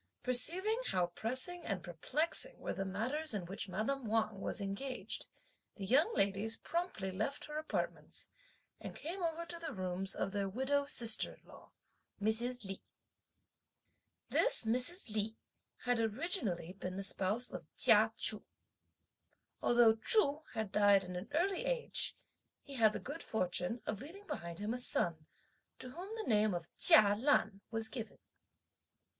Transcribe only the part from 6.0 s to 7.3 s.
ladies promptly